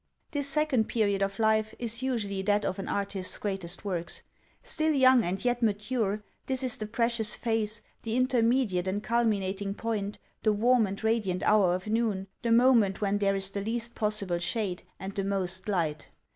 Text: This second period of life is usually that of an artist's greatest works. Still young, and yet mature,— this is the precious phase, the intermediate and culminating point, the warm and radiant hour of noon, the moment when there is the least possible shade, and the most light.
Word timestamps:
This 0.31 0.47
second 0.47 0.85
period 0.85 1.21
of 1.21 1.37
life 1.37 1.75
is 1.77 2.01
usually 2.01 2.41
that 2.41 2.65
of 2.65 2.79
an 2.79 2.87
artist's 2.87 3.37
greatest 3.37 3.85
works. 3.85 4.23
Still 4.63 4.93
young, 4.93 5.23
and 5.23 5.45
yet 5.45 5.61
mature,— 5.61 6.23
this 6.47 6.63
is 6.63 6.77
the 6.77 6.87
precious 6.87 7.35
phase, 7.35 7.83
the 8.01 8.15
intermediate 8.17 8.87
and 8.87 9.03
culminating 9.03 9.75
point, 9.75 10.17
the 10.41 10.53
warm 10.53 10.87
and 10.87 11.03
radiant 11.03 11.43
hour 11.43 11.75
of 11.75 11.85
noon, 11.85 12.25
the 12.41 12.51
moment 12.51 12.99
when 12.99 13.19
there 13.19 13.35
is 13.35 13.51
the 13.51 13.61
least 13.61 13.93
possible 13.93 14.39
shade, 14.39 14.81
and 14.99 15.13
the 15.13 15.23
most 15.23 15.67
light. 15.67 16.07